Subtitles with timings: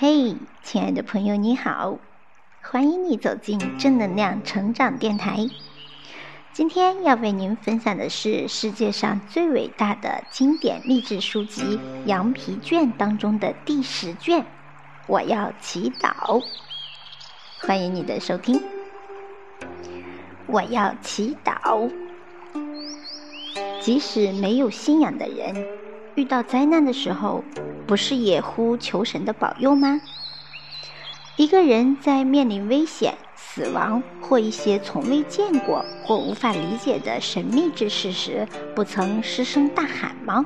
[0.00, 1.98] 嘿，亲爱的朋友，你好，
[2.62, 5.48] 欢迎你走进正能量成长电台。
[6.52, 14.46] 今天要为您分享的是世界上最伟大的经典励志书籍《羊皮卷》当中的第十卷。
[15.08, 16.44] 我要祈祷。
[17.62, 18.62] 欢迎你的收听。
[20.46, 21.90] 我要祈祷。
[23.80, 25.66] 即使没有信仰的人，
[26.14, 27.42] 遇到灾难的时候，
[27.88, 30.00] 不是也呼求神的保佑吗？
[31.36, 40.44] 一个人在面临危险、死亡或一些从未见过或无法理解的神秘之事时，不曾失声大喊吗？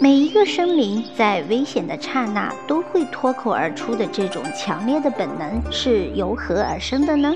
[0.00, 7.34] 每一个生灵在危险的刹那都会脱口而出的这种强烈的本能是由何而生的呢？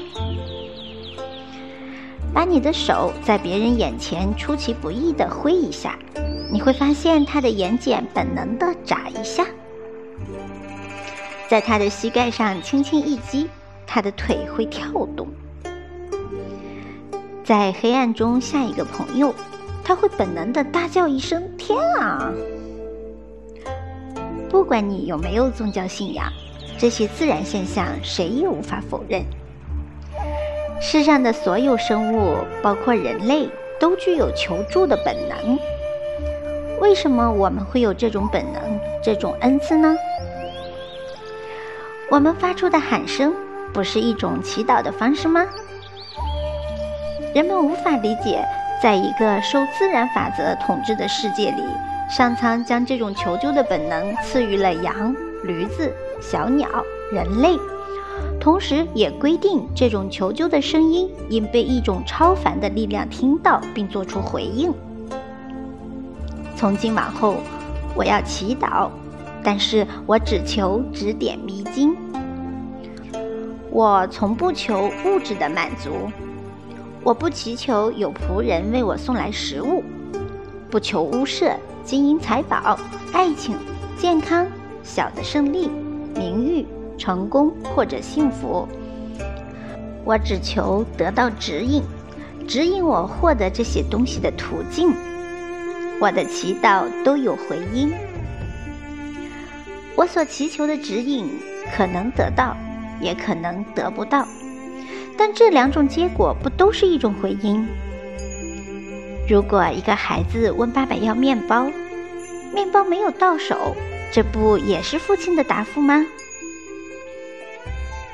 [2.32, 5.98] 把你的手在别人眼前出其不意地挥一下。
[6.56, 9.44] 你会发现他的眼睑本能地眨一下，
[11.48, 13.46] 在他的膝盖上轻轻一击，
[13.86, 15.28] 他的腿会跳动。
[17.44, 19.34] 在黑暗中下一个朋友，
[19.84, 22.32] 他会本能地大叫一声：“天啊！”
[24.48, 26.32] 不管你有没有宗教信仰，
[26.78, 29.22] 这些自然现象谁也无法否认。
[30.80, 33.46] 世上的所有生物，包括人类，
[33.78, 35.58] 都具有求助的本能。
[36.86, 38.62] 为什么我们会有这种本能、
[39.02, 39.92] 这种恩赐呢？
[42.08, 43.34] 我们发出的喊声
[43.72, 45.44] 不是一种祈祷的方式吗？
[47.34, 48.46] 人们无法理解，
[48.80, 51.62] 在一个受自然法则统治的世界里，
[52.08, 55.92] 上苍将这种求救的本能赐予了羊、驴子、
[56.22, 56.68] 小鸟、
[57.10, 57.58] 人类，
[58.38, 64.72] 同时也规定这种求救的声音应被一种超凡的力量听到并做出回应。
[66.56, 67.36] 从今往后，
[67.94, 68.88] 我要祈祷，
[69.44, 71.94] 但是我只求指点迷津。
[73.70, 76.10] 我从不求物质的满足，
[77.02, 79.84] 我不祈求有仆人为我送来食物，
[80.70, 81.54] 不求屋舍、
[81.84, 82.78] 金银财宝、
[83.12, 83.54] 爱情、
[83.98, 84.46] 健康、
[84.82, 85.68] 小的胜利、
[86.14, 86.66] 名誉、
[86.96, 88.66] 成功或者幸福。
[90.06, 91.82] 我只求得到指引，
[92.48, 94.94] 指引我获得这些东西的途径。
[95.98, 97.92] 我的祈祷都有回音，
[99.94, 101.26] 我所祈求的指引
[101.74, 102.54] 可能得到，
[103.00, 104.28] 也可能得不到，
[105.16, 107.66] 但这两种结果不都是一种回音？
[109.28, 111.70] 如果一个孩子问爸爸要面包，
[112.52, 113.74] 面包没有到手，
[114.12, 116.04] 这不也是父亲的答复吗？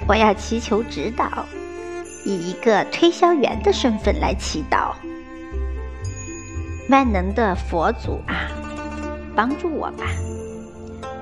[0.06, 1.46] 我要祈求指导，
[2.24, 4.94] 以一个推销员的身份来祈祷。
[6.92, 8.52] 万能的佛祖啊，
[9.34, 10.04] 帮助我吧！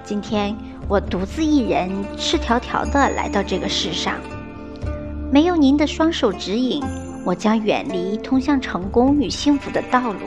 [0.02, 0.52] 今天
[0.88, 1.88] 我独自一人，
[2.18, 4.16] 赤条条的来到这个世上，
[5.30, 6.82] 没有您的双手指引，
[7.24, 10.18] 我将远离通向成功与幸福的道路。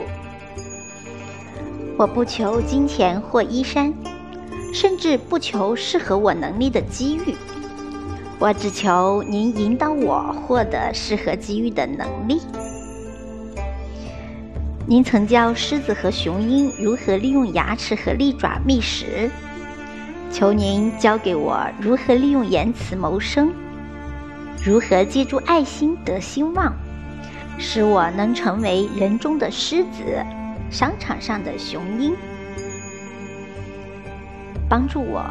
[1.97, 3.93] 我不求金钱或衣衫，
[4.73, 7.35] 甚至不求适合我能力的机遇，
[8.39, 12.39] 我只求您引导我获得适合机遇的能力。
[14.85, 19.31] 您曾教狮子和雄鹰如何利用牙齿和利爪觅食，
[20.29, 23.53] 求您教给我如何利用言辞谋生，
[24.61, 26.73] 如何借助爱心得兴旺，
[27.57, 30.21] 使我能成为人中的狮子，
[30.69, 32.13] 商场上的雄鹰。
[34.67, 35.23] 帮助我，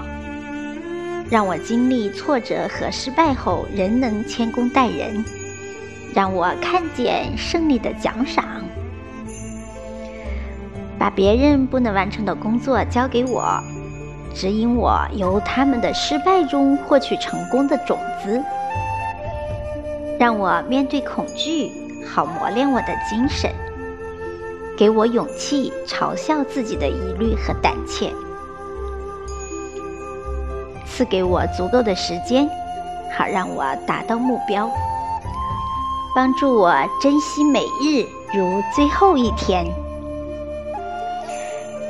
[1.31, 5.23] 让我经历挫折和失败后仍能谦恭待人，
[6.15, 8.63] 让我看见胜利的奖赏。
[11.03, 13.61] 把别人不能完成的工作交给我，
[14.33, 18.41] 指引我由他们的失败中获取成功的种子，
[20.17, 21.73] 让我面对恐惧，
[22.09, 23.51] 好磨练我的精神，
[24.79, 28.13] 给我勇气嘲笑自己的疑虑和胆怯，
[30.87, 32.49] 赐给我足够的时间，
[33.19, 34.71] 好让我达到目标，
[36.15, 39.67] 帮助我珍惜每日如最后一天。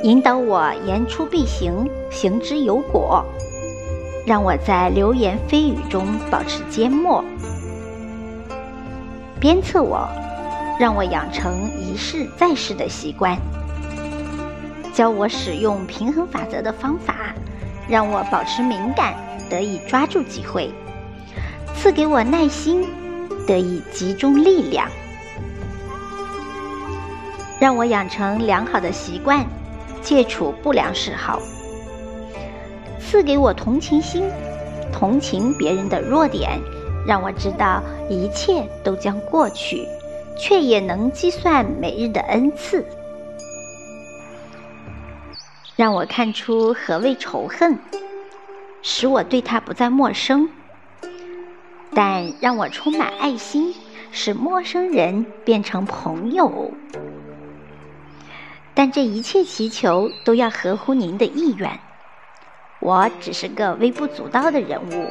[0.03, 3.23] 引导我言出必行，行之有果，
[4.25, 7.23] 让我在流言蜚语中保持缄默；
[9.39, 10.05] 鞭策我，
[10.77, 13.37] 让我养成一试再试的习惯；
[14.93, 17.33] 教我使用平衡法则的方法，
[17.87, 19.13] 让我保持敏感，
[19.49, 20.67] 得以抓住机会；
[21.77, 22.85] 赐给我耐心，
[23.47, 24.85] 得以集中力量；
[27.57, 29.45] 让我养成良好的习惯。
[30.03, 31.41] 戒除不良嗜好，
[32.99, 34.29] 赐给我同情心，
[34.91, 36.59] 同情别人的弱点，
[37.07, 39.87] 让我知道一切都将过去，
[40.37, 42.85] 却也能计算每日的恩赐，
[45.77, 47.79] 让我看出何谓仇恨，
[48.81, 50.49] 使我对他不再陌生，
[51.95, 53.73] 但让我充满爱心，
[54.11, 56.71] 使陌生人变成朋友。
[58.75, 61.79] 但这一切祈求都要合乎您的意愿。
[62.79, 65.09] 我只是个微不足道的人物，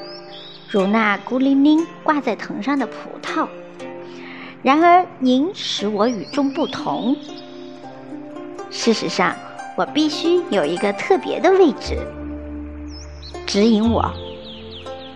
[0.68, 3.48] 如那孤零零挂在藤上的葡萄。
[4.62, 7.16] 然而您使我与众不同。
[8.70, 9.34] 事实上，
[9.76, 11.98] 我必须有一个特别的位置，
[13.46, 14.12] 指引我，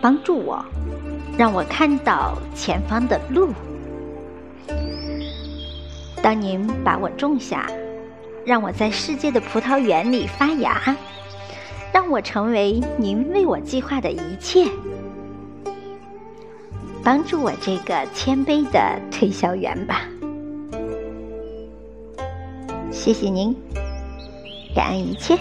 [0.01, 0.63] 帮助我，
[1.37, 3.53] 让我看到前方的路。
[6.21, 7.67] 当您把我种下。
[8.47, 10.95] 让我在世界的葡萄园里发芽，
[11.91, 14.65] 让我成为您为我计划的一切，
[17.03, 18.79] 帮助我这个谦卑的
[19.11, 20.03] 推销员吧。
[22.89, 23.53] 谢谢您，
[24.73, 25.35] 感恩一切。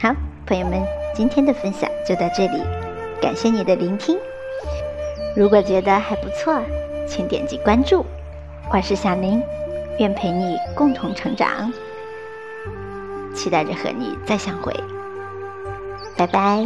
[0.00, 0.10] 好，
[0.46, 0.82] 朋友们，
[1.14, 2.62] 今天的分享就到这里，
[3.20, 4.16] 感谢你的聆听。
[5.36, 6.58] 如果觉得还不错，
[7.06, 8.06] 请点击关注。
[8.72, 9.38] 我是小宁。
[10.00, 11.70] 愿陪你共同成长，
[13.34, 14.74] 期待着和你再相会，
[16.16, 16.64] 拜拜。